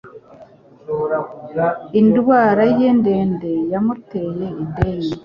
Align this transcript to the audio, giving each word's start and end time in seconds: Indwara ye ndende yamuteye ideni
Indwara 1.99 2.63
ye 2.79 2.89
ndende 2.99 3.51
yamuteye 3.71 4.45
ideni 4.63 5.13